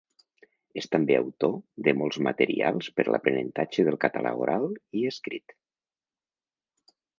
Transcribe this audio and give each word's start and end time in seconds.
És 0.81 0.85
també 0.93 1.17
autor 1.17 1.51
de 1.87 1.93
molts 1.99 2.17
materials 2.29 2.89
per 2.97 3.05
l'aprenentatge 3.11 3.87
del 3.89 3.99
català 4.07 4.33
oral 4.47 4.67
i 5.03 5.07
escrit. 5.13 5.57